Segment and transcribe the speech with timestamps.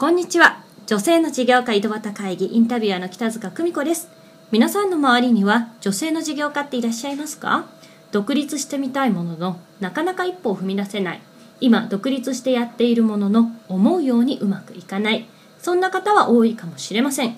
[0.00, 0.62] こんにちは。
[0.86, 4.08] 女性の事業家井戸端会議インタビュアーの北塚久美子です。
[4.52, 7.66] 皆さんの周りには女性の事業家っていらっしゃいますか？
[8.12, 11.20] 独立してみたいもののなかなか一歩を踏み出せない。
[11.60, 15.26] 今独立してやっているものの思うようにうまくいかない。
[15.58, 17.34] そんな方は多いかもしれません。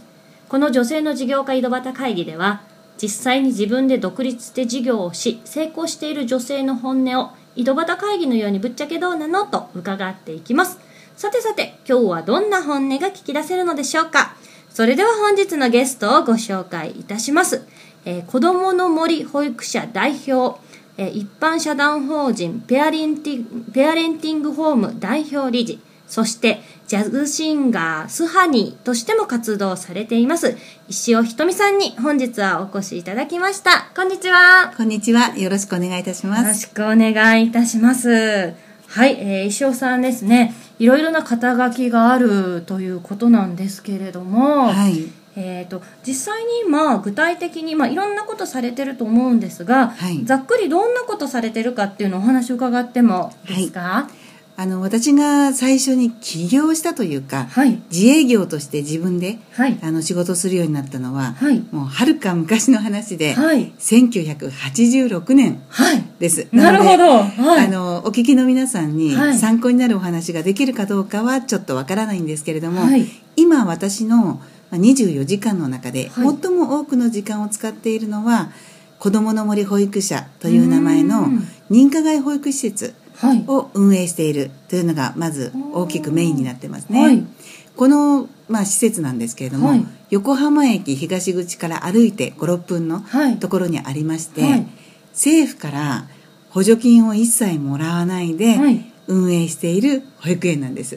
[0.51, 2.61] この女性の事業家井戸端会議では
[3.01, 9.47] 実際に自分で独立して事業をし成功している女性の本音を井戸端会議のようにぶっちゃけどうなの？
[9.47, 10.79] と伺っていきます。
[11.21, 14.37] さてさて今日はどんな本音が聞き出せるのでしょうか？
[14.71, 17.67] それでは本日のゲストをご紹介いたします、
[18.07, 20.59] えー、子どもの森保育者代表、
[20.97, 30.57] えー、一般社団法人ペアレンティペアレンティングホーム代表理事そしてジャズシンガースハニーとしても活動されています
[30.89, 33.91] 石尾ひとみさんに本日はお越しいただきました。
[33.95, 34.73] こんにちは。
[34.75, 35.37] こんにちは。
[35.37, 36.43] よろしくお願いいたします。
[36.45, 38.09] よろしくお願いいたします。
[38.09, 45.05] はい、えー、石尾さんですねいろいろな肩書きがあるということなんですけれども、はい。
[45.37, 50.25] えーと、実際に今具体的に、まあ、いろんなことされてると思うんですが、はい。
[50.25, 54.09] ざっくりどんなことされてるかっていうのをお話を伺ってもいいですか？
[54.57, 57.81] あの私が最初に起業したというか、はい。
[57.91, 59.79] 自営業として自分ではい。
[59.83, 61.61] あの仕事をするようになったのは、はい。
[61.71, 63.73] もうはるか昔の話で、はい。
[63.79, 65.63] 1986年。
[65.69, 66.47] はいです。
[66.53, 67.05] なるほど。
[67.23, 67.67] はい。
[67.67, 69.39] あのお聞きの皆さんにはい。
[69.39, 73.07] 参考になるお話ができるかどうかはちょっとわからないんですけれども、はい。
[73.37, 74.41] 今私のま
[74.73, 76.39] あ24時間の中ではい。
[76.43, 78.51] 最も多くの時間を使っているのは、
[78.99, 81.49] 子どもの森保育者という名前のうん。
[81.71, 83.43] 認可外保育施設はい。
[83.49, 87.03] を運営しているというのがまず大きくメインになってますね。
[87.03, 87.25] はい。
[87.77, 89.87] この、まあ、施設なんですけれども、はい。
[90.11, 93.39] 横浜駅東口から歩いて56分のはい。
[93.39, 94.67] ところにありまして、はい
[95.13, 96.09] 政府から
[96.51, 98.87] 補助金を一切もらわないではい。
[99.11, 100.97] 運営している保育園なんです。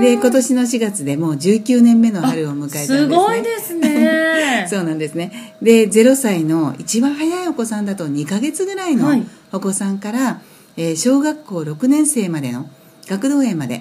[0.00, 2.98] で今年の4月でもう19年目の春を迎えたんですね。
[2.98, 4.66] すごいですね。
[4.68, 5.54] そうなんですね。
[5.62, 9.26] で0歳の一番早いお子さんだと2ヶ月ぐらいのはい。
[9.50, 10.42] お子さんから、
[10.76, 12.68] えー小学校6年生までの
[13.06, 13.80] 学童園まで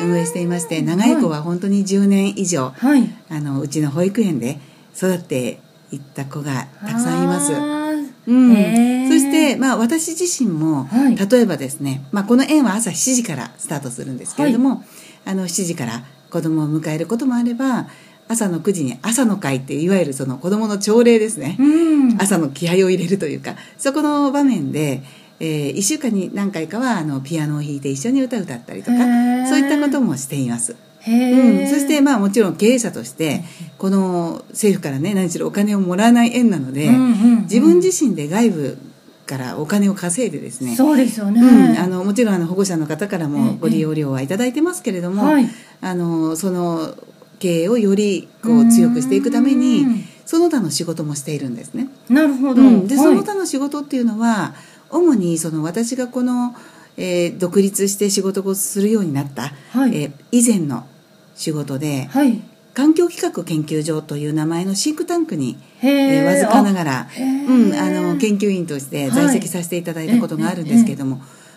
[0.00, 3.10] 運営していまして長い子は本当に10年以上、はい。
[3.28, 4.58] あのうちの保育園で
[4.96, 7.81] 育っていった子がたくさんいます。
[8.26, 11.16] うん、そして、まあ、私自身も、はい。
[11.16, 14.84] 例えばですね、まあ、この園は朝7時からスタートするんですけれども、
[15.24, 17.86] あの7時から子供を迎えることもあれば
[18.28, 22.20] 朝の9時に朝の会っていわゆるその子供の朝礼ですね、うん。
[22.20, 25.02] 朝の気合を入れるというかそこの場面で、
[25.40, 28.96] え1週間に何回かはあのピアノを弾いて一緒に歌を歌ったりとか
[29.48, 30.76] そういったこともしています。
[31.04, 33.42] へうん、えそしてまあもちろん経営者として
[33.78, 37.06] この政府からね何しろお金をもらわない園なので、うんうんう
[37.38, 37.42] ん。
[37.42, 38.78] 自分自身で外部
[39.26, 45.48] からお金を稼いでですねそうですよね、うん、あのもちろんあの保護者の方からええもご利用料はいただいてますけれども、はい。
[45.80, 46.94] あのその
[47.38, 50.04] 経営をよりこう強くしていくためうにん。
[50.24, 51.88] その他の仕事もしているんですね。
[52.08, 53.04] なるほど、うん、ではい。
[53.04, 54.54] その他の仕事っていうのは
[54.88, 56.54] 主にその私がこの、
[56.96, 59.96] えー独立して仕事をするようになった、はい。
[59.96, 60.86] えー以前の
[61.34, 62.40] 仕事ではい。
[62.74, 67.08] 環境企画研究所という名前のシンクタンクに、へええーわずかながら、
[67.46, 71.16] うん、あの研究員として在籍させていただいたことがあるんですけれども、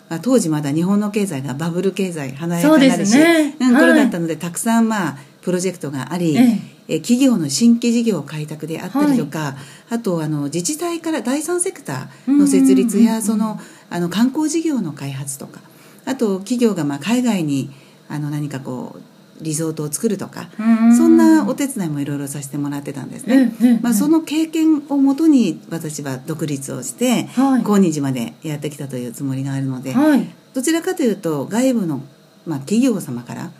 [0.09, 3.55] まあ、当時まだ日本の経済がバブル経済華やかなるし、ね。
[3.61, 3.81] うん、はい。
[3.81, 6.75] 頃だったのでたくさん、まあ、プロジェクトがあり、ええ。
[6.87, 9.55] え企業の新規事業開拓であったりとか、
[9.89, 13.59] あとあの自治体から第三セクターの設立やその
[13.89, 15.61] あの観光事業の開発とか
[16.05, 17.71] あと企業がまあ海外に
[18.07, 20.97] あの何かこうリゾートを作るとかうん。
[20.97, 23.79] そんなお手伝いもいろいろさせてもらってたんですね。
[23.81, 27.63] まあ、その経験をもとに私は独立をして、はい。
[27.63, 30.27] 今日までやってきたというつもりがあるので、はい。
[30.53, 32.01] どちらかというと外部の、
[32.45, 33.51] まあ、企業様から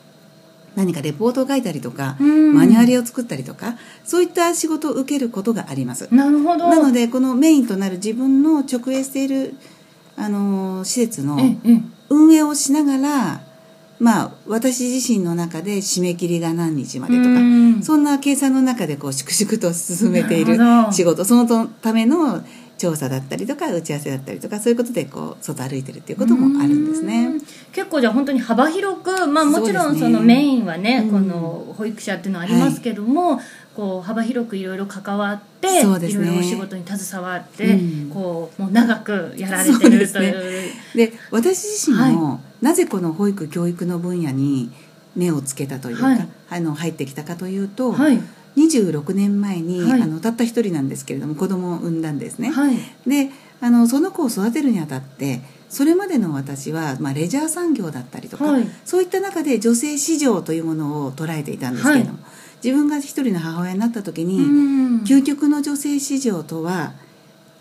[0.76, 2.54] 何かレポートを書いたりとか、うん。
[2.54, 6.08] マニュアルを作ったりとかそういった仕事を受けることがあります。
[6.14, 6.70] なるほど。
[6.70, 9.56] なのでこのメインとなる自分の直営している
[10.18, 11.38] あの施設の
[12.10, 13.42] 運営をしながら、
[14.06, 17.82] まあ、私自身の中で締め切りが何日までとかうん。
[17.82, 20.60] そんな計算の中でこう粛々と進めている
[20.92, 22.44] 仕事そのための
[22.78, 27.26] 調査だったりとか打ち合わせだったりとかそういうことでこう外歩いてるっていうこともあるんですね。
[27.26, 27.40] うん。
[27.72, 31.12] 結構じゃあ本当に幅広く、まあ、もちろんそのメインはねうん。
[31.12, 33.40] この保育者っていうのはありますけども、
[33.76, 38.10] こう幅広くいろいろ関わって、いろいろお仕事に携わって、うん。
[38.12, 40.28] こうもう長くやられてるとですね。
[40.28, 40.34] い
[40.94, 44.72] うで私自身も、なぜこの保育教育の分野に
[45.16, 46.28] 目をつけたというか、はい。
[46.50, 48.20] あの入ってきたかというと、はい。
[48.58, 50.02] 26年前に、はい。
[50.02, 52.50] あのたった一人なんですけれども子供を産んだんですね。
[52.50, 52.78] はい。
[53.06, 53.30] で
[53.62, 58.68] あのその子を育てるにあたってそれまでの私は、まあ、レジャー産業だったりとか、はい。
[58.84, 62.18] そういった中で女性市場というものを捉えていたんですけれども、
[62.64, 65.04] 自分が一人の母親になった時に、うん。
[65.04, 66.94] 究極の女性市場とは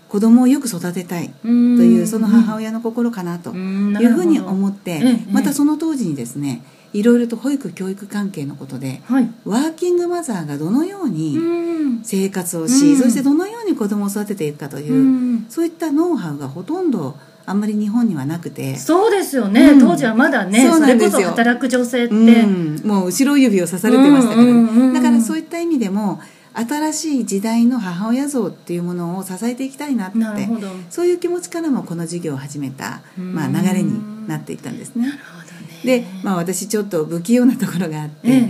[0.08, 6.62] 子供をよく育てたいとというその母親の心かなというふうに思ってええまたその当時にですね
[6.92, 9.30] いろいろと保育教育関係のことではい。
[9.44, 12.04] ワーキングマザーがどのようにうん。
[12.04, 12.96] 生活をし、うん。
[12.96, 14.96] そしてどのように子供を育てていくかという、う
[15.38, 15.46] ん。
[15.48, 17.16] そういったノウハウがほとんど
[17.46, 19.80] あんまり日本にはなくて、そうですよね、うん。
[19.80, 26.20] 当時はまだねそれこそ働く女性って、うん、もう後ろ指を刺されてましたからね、だからそういった意味でも
[26.54, 30.18] 新しい時代の母親像っていうものを支えていきたいなって
[30.88, 35.12] そういう気持ちからもこの授業を始めた、まあ、うん流れになっていったんですね。
[35.84, 38.44] で、まあ、私ちょっと不器用なところがあって、えええ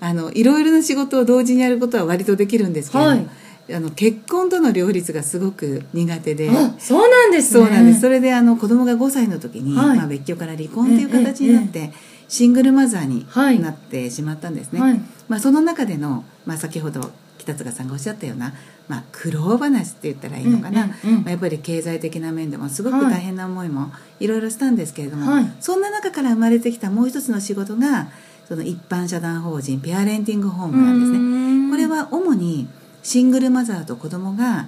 [0.00, 3.28] あのいろいろな仕事を同時にやることは割とできるんですけれども、はい。
[3.74, 6.50] あの結婚との両立がすごく苦手で。
[6.50, 7.64] あそうなんですね。
[7.64, 8.00] そうなんです。
[8.02, 9.96] それであの子供が5歳の時に、はい。
[9.96, 11.92] まあ、別居から離婚っていう形になって、
[12.28, 13.58] シングルマザーにはい。
[13.58, 15.00] なってしまったんですね、はい。
[15.28, 17.10] まあ、その中での、まあ、先ほど
[17.46, 18.52] 北塚さんがおっしゃったような、
[18.88, 25.52] まあ、苦労話って言ったらいいのかな、うんうんうんまあ、やっぱり経済的な面でもすごくはい大変な思いもいろいろしたんですけれども、はい。
[25.60, 28.08] そんな中から生まれてきたもう一つの仕事が
[28.48, 31.18] その一般社団法人ペアレンティングホームなんですね。
[31.18, 32.68] ねこれは主に
[33.02, 34.66] シングルマザーと子供が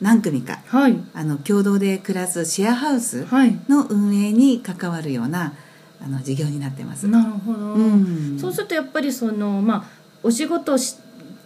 [0.00, 0.96] 何組かはい。
[1.14, 3.58] あの共同で暮らすシェアハウスはい。
[3.68, 5.54] の運営に関わるような
[6.00, 7.08] あの事業になってます。
[7.08, 8.38] なるほど、うん。
[8.38, 9.84] そうするとやっぱりそのまあ
[10.22, 10.96] お仕事をし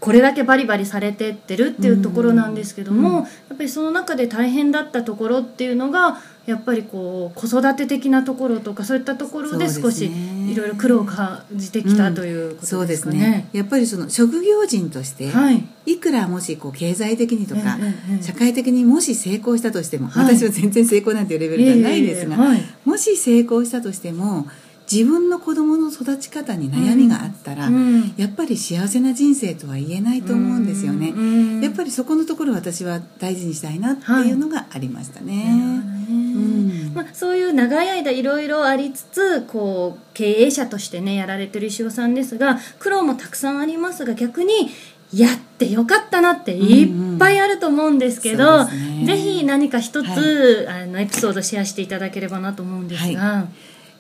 [0.03, 3.15] これだけバリバリされてってるっていうところなんですけども、うん。
[3.15, 3.27] やっ
[3.57, 10.43] ぱりその中で大変だったところっていうのがやっぱりこう子育て的なところとかそういったところで少しね。
[10.51, 13.31] いろいろ苦労を感じてきたというこそうですすとでかね。
[13.31, 15.65] ねやっぱりその職業人として、はい。
[15.87, 17.79] いくらもしこう経済的にとか、
[18.23, 20.37] 社会的にもし成功したとしても、はい。
[20.37, 22.63] 私は全然成功なんていうレベルじゃないですが、はい。
[22.85, 24.49] もし成功したとしても
[24.91, 28.15] 自分の子供の育ち方に悩みがあったら、うん。
[28.17, 31.11] やっぱり幸せな人生とは言えないと思うんですよね。
[31.11, 35.45] うんやっぱりそこのところ私は大事にしたいなっていうのがありましたね。
[35.45, 36.07] なるほどね。
[36.11, 36.95] うん。
[36.95, 44.71] まあ、そういう長い間いろいろありつつこう経営者としてねやられてる石尾さんですが苦労もたくさんありますが逆に
[45.15, 49.07] やってよかったなっていっぱいあると思うんですけど、うんうんね。
[49.07, 53.47] ぜひ何か一つ、はあのエピソードシェアしていただければなと思うんですが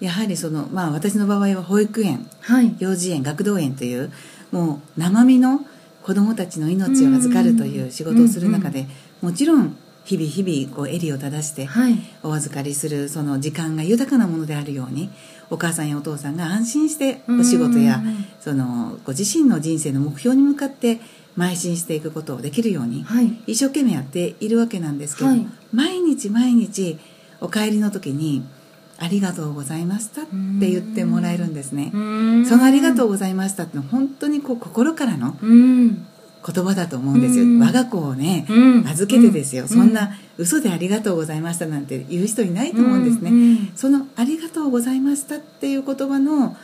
[0.03, 4.13] やはりその、まあ、私の場合は保育園はい、幼稚園学童園という
[4.51, 5.61] もう生身の
[6.03, 8.89] 子どもたちの命を預かるという仕事をする中で、
[9.21, 11.97] もちろん日々日々こう襟を正してはい。
[12.25, 15.09] お預かりするその時間が豊かなものであるように
[15.51, 21.01] お母さんやお父さんが安心してお仕事やうんそのご自身の人生の目標に向かって
[21.39, 23.41] 邁進していくことをできるようにはい。
[23.47, 25.47] 一生懸命やっているわけなんですけど、はい。
[25.73, 26.99] 毎日毎日
[27.41, 28.43] お帰りの時に
[29.03, 30.31] 「ありがとうございました」って
[30.71, 31.91] 言ってもらえるんですね。
[31.93, 37.45] その「ありがとうございました」ってのは本当にこう心からの言葉だと思うんですよ。
[37.45, 37.59] うん。
[37.59, 38.87] 我が子をね、うん。
[38.87, 39.69] 預けてですよ、うん。
[39.69, 43.31] そんな嘘で「ありがとうございました」なんて言う人いないと思うんですね。
[43.31, 43.69] うん。
[43.75, 46.57] その「ありがとうございました」っていう言葉の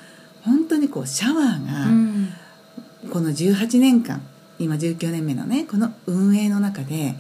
[0.43, 2.29] 本当にこうシャワーが、うん。
[3.11, 4.21] この18年間
[4.59, 7.15] 今19年目のねこの運営の中で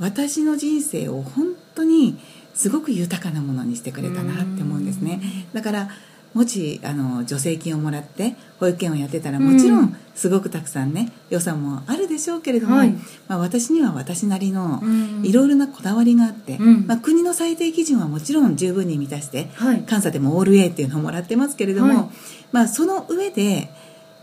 [0.00, 2.18] 私の人生を本当に
[2.58, 5.20] すごく豊かなものにしてくれたなって思うんですね。
[5.52, 5.88] だから
[6.34, 9.84] もしあの助成金をもらって保育園をやってたらもちろうん。
[9.84, 12.92] んすごくたくさんね予算もあるでしょうけれども、はい。
[13.28, 15.24] まあ、私には私なりのうん。
[15.24, 16.86] いろいろなこだわりがあって、うん。
[16.88, 19.84] まあ、国の最低基準はもちろん十分に満たしてはい。
[19.88, 22.08] 監査でもオール A っていうのをもらってますけれども、はい。
[22.50, 23.70] まあ、その上で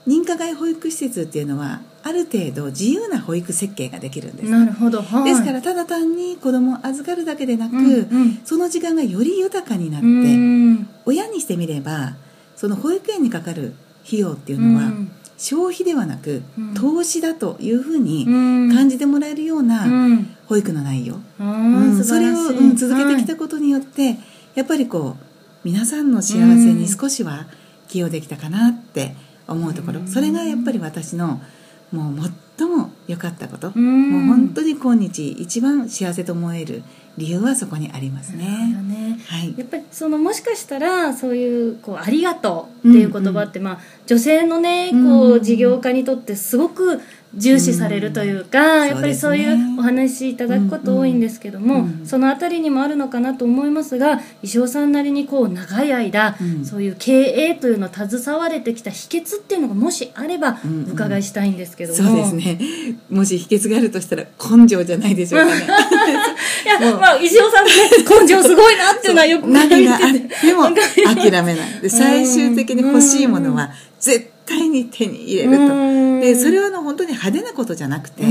[0.08, 7.90] 認可外保育施設っていうのはある程度自由な保育設計ができるんです、なるほど、はい、ですからただ単に子供を預かるだけでなく、うんう
[8.26, 8.42] ん。
[8.46, 10.88] その時間がより豊かになって、うん。
[11.06, 12.16] 親にしてみれば
[12.56, 13.74] その保育園にかかる
[14.06, 15.12] 費用っていうのは、うん。
[15.38, 16.74] 消費ではなく、うん。
[16.76, 18.74] 投資だというふうにうん。
[18.74, 20.36] 感じてもらえるよううなん。
[20.46, 22.00] 保育の内容、あうん。
[22.00, 24.18] ーそれを、うん続けてきたはことによって、
[24.54, 25.26] やっぱりこう
[25.64, 27.48] 皆さんの幸せに少しは
[27.88, 29.16] 寄与できたかなって
[29.48, 30.08] 思うところ、うん。
[30.08, 31.42] それがやっぱり私の
[31.92, 34.12] もう最も良かったこと、うん。
[34.12, 36.84] もう本当に今日一番幸せと思える
[37.18, 38.46] 理由はそこにありますね。
[38.84, 39.20] ね。
[39.28, 39.54] はい。
[39.58, 45.44] やっぱりそのもしかしたらそういうこうありがとうっていう言葉って、まあ、女性のねこううん。
[45.44, 47.02] 事業家にとってすごく
[47.36, 56.66] 重視されるというか、うんやっぱりそういそうお話いただくこと多いんですけども、うんうんそのあたりにもあるのかなと思いますが石尾さんなりにこう長い間、うん。
[56.66, 60.90] そういう経営というのを携われてきた秘訣っていうのがもしあればうんうん。
[60.92, 62.60] お伺いしたいんですけども、そうですね。
[63.10, 65.66] もし秘訣があるとしたら根性じゃないでしょうかね。
[66.64, 67.00] いや、もう。
[67.00, 70.00] ままあ、石尾さん根性すごいなっていうのはよく何があっ
[70.42, 71.82] ても諦めない。
[71.82, 76.20] で最終的に欲しいものは絶対に手に入れると。
[76.22, 78.24] でそれはの本当に派手なことじゃなくて、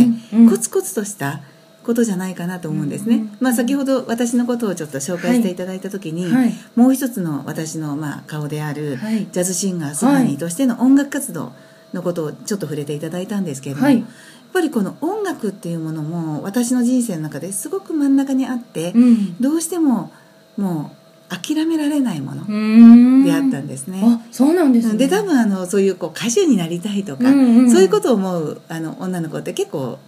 [0.51, 1.43] コツコツとした
[1.85, 11.53] ことじゃないかなと思うんですね、まあ、先ほど私のことをちょっと紹介していただいた時に、はい、もう一つの私のまあ顔である、はい、ジャズシンガースハニーとしての音楽活動
[11.93, 14.07] のことをちょっと触れていただいたんですけれども、
[14.55, 20.13] ぱりこの音楽っていうものも私の人生の中ですごく真ん中にあって、うん、どうしても
[20.57, 20.93] も
[21.29, 24.01] う諦められないものであったんですね。
[24.05, 29.99] あそうなんです、ね、で多分あのそういうこう歌手になりたいとか、うんうん、そういうことを思うあの女の子って結構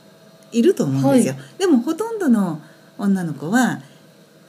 [0.53, 2.61] いると思うんですよ、はい、でもほとんどの
[2.99, 3.81] 女の子は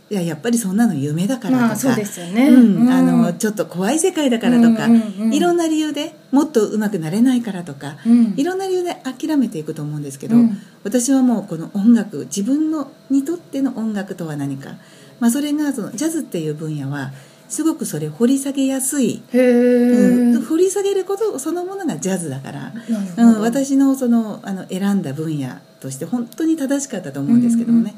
[0.10, 4.88] いややっぱりそんなの夢だからとか、そうですよね、うん、あのちょっと怖い世界だからとか、
[5.32, 14.76] いろんな理由でもっと上手くなれないからとか、うん、いろんな理由で諦めていくと思うんですけど、うん、私はもうこの音楽自分のにとっての音楽とは何か、
[15.20, 17.12] まあ、それがそのジャズっていう分野は
[17.50, 22.74] すごくそれ掘り下げやすい、うん、掘り下げることそのものがジャズだから、
[23.18, 27.94] うん、私のそのあの選んだ分野として本当に正しかったと思うんですけどもね、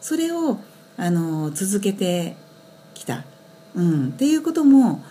[0.00, 0.58] それを
[0.96, 2.36] あの続けて
[2.94, 3.24] きた、
[3.74, 5.02] うん、っていうことも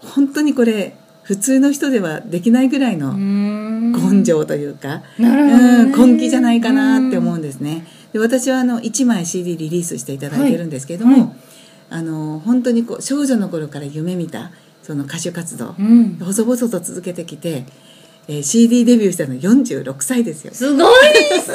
[0.00, 7.86] 本当にこれ普通の人ではできないぐらいの根性というか、うん、根気じゃないかなって思うんですね。
[8.12, 11.20] で私はあの1枚 CD リリースしていただいてるんですけれども、はい。
[11.22, 11.48] はい
[11.90, 14.50] あの本当にこう少女の頃から夢見た
[14.82, 17.64] その歌手活動、うん、細々と続けてきて、
[18.26, 20.52] えー、CD デビューしたの46歳ですよ。
[20.52, 21.52] すごいですそ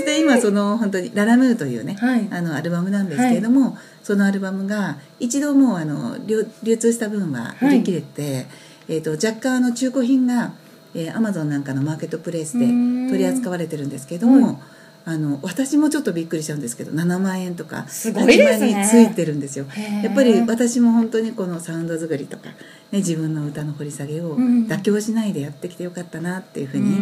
[0.00, 8.46] して今その本当に「ララムー」というね、はい、あのアルバムなんですけれども、はい、そのアルバムが一度もうあの流流通した分は売り切れて、はい、
[8.88, 10.52] えーと、若干あの中古品が、
[10.94, 14.60] えマゾンなんかのマーケットプレイスで取り扱われてるんですけれども、
[15.04, 18.74] あの私もちょっとびっくりしちゃうんですけど7万円とかすごいですね。
[18.74, 19.66] についてるんですよ。
[20.02, 22.54] やっぱり私も本当にこのサウンド作りとか、ね、
[22.98, 26.96] 自分の歌の掘り下げを妥協しないでやってきてよかったなっていうふうに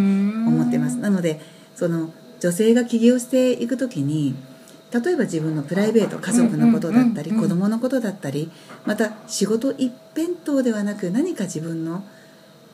[0.47, 0.97] 思ってます。
[0.99, 1.41] なので
[1.75, 4.35] その女性が起業していく時に
[4.93, 8.51] 例えば自分のプライベート家族のことだったり子供のことだったり
[8.87, 12.05] また仕事一辺倒ではなく何か自分の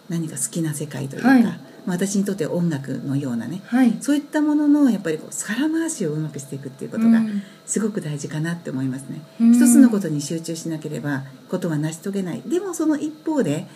[0.08, 1.44] 何か好きな世界というか、はい。
[1.86, 7.20] 私にとって音楽のようなね、はい、そういったもののやっぱりこう皿回しをうまくしていくっていうことが
[7.66, 12.42] すごく大事かなって思いますね、うん、一つのことに集中しなければことは成し遂げない。
[12.46, 13.66] でもその一方で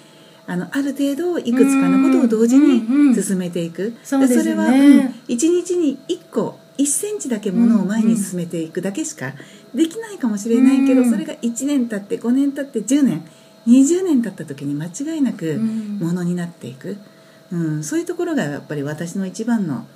[0.48, 9.34] あのある程度いくつかのことを同時に進めていく、それは、うん、1日に1個1センチだけものを前に進めていくだけしか
[9.74, 13.28] できないかもしれないけど、それが1年経って5年経って10年
[13.66, 16.96] 20年経った時に間違いなくものになっていく。
[17.52, 19.86] うん、そういうところがやっぱり私の一番の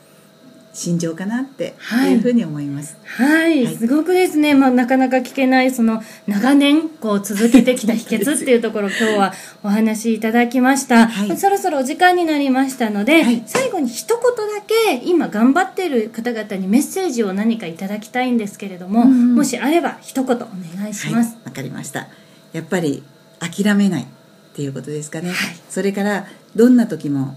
[0.72, 1.74] 心情かなって
[2.08, 2.14] い。
[2.16, 2.96] うふうに思います。
[3.04, 20.38] はい、はい、すごくですね、まあ、なかなか聞けないその長年こう続けてきた秘 訣っていうところ今日はお話しいただきました、はい、そろそろお時間になりましたので、はい、最後に一言だけ今頑張っている方々にメッセージを何かいただきたいんですけれども、うん、もしあれば一言お
[20.78, 21.36] 願いします。
[21.44, 22.08] わ、かりました。
[22.52, 23.02] やっぱり
[23.40, 24.06] 諦めないっ
[24.54, 25.32] ていうことですかね、
[25.68, 27.36] それからどんな時も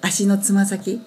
[0.00, 1.00] 足のつま先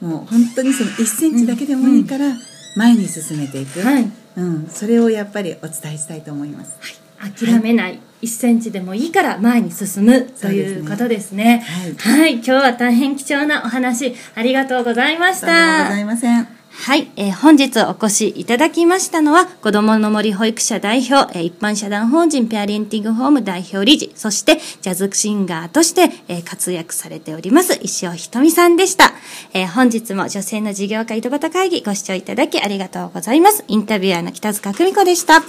[0.00, 2.34] もう本当にその1センチだけでもいいから
[2.76, 4.10] 前に進めていく、はい。
[4.36, 6.78] うん、それをやっぱりお伝えしたいと思います、
[7.18, 10.22] はい、諦めない、はい、1センチでもいいから前に進む。
[10.22, 11.64] ということですね、
[11.98, 15.48] はい、はい、今日は大変貴重なお話ありがとうございました。
[15.48, 29.12] ありがとうございませんはい、えー、本日お越しいただきましたのは、子供の森保育者代表、えー、一般社団法人ペアリンティングホーム代表理事、そしてジャズシンガーとして、えー、活躍されております、石尾ひとみさんでした。
[29.52, 33.64] え、本日も女性の事業家井戸端会議ご視聴いただきありがとうございます。
[33.66, 35.42] インタビュアーの北塚久美子でした。